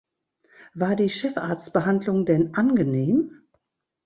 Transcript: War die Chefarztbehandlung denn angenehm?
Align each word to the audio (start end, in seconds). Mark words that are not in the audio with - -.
War 0.73 0.95
die 0.95 1.09
Chefarztbehandlung 1.09 2.25
denn 2.25 2.55
angenehm? 2.55 3.43